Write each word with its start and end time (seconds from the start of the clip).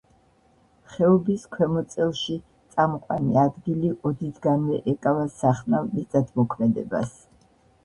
ხეობის 0.93 1.43
ქვემოწელში 1.55 2.37
წამყვანი 2.77 3.37
ადგილი 3.43 3.93
ოდითგანვე 4.11 4.81
ეკავა 4.95 5.29
სახნავ 5.37 5.89
მიწათმოქმედებას. 5.95 7.17